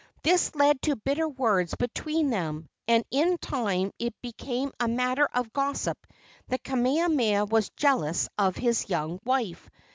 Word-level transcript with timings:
This 0.23 0.55
led 0.55 0.81
to 0.81 0.95
bitter 0.95 1.29
words 1.29 1.75
between 1.75 2.31
them, 2.31 2.67
and 2.87 3.03
in 3.11 3.37
time 3.37 3.91
it 3.99 4.19
became 4.19 4.71
a 4.79 4.87
matter 4.87 5.27
of 5.31 5.53
gossip 5.53 6.07
that 6.47 6.63
Kamehameha 6.63 7.45
was 7.45 7.69
jealous 7.77 8.27
of 8.35 8.55
his 8.55 8.89
young 8.89 9.19
wife. 9.25 9.69